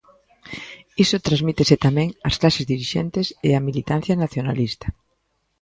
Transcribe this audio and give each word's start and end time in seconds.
Iso 1.03 1.23
transmítese 1.27 1.75
tamén 1.85 2.09
ás 2.29 2.35
clases 2.41 2.65
dirixentes 2.73 3.27
e 3.47 3.49
á 3.57 3.59
militancia 3.67 4.19
nacionalista. 4.23 4.87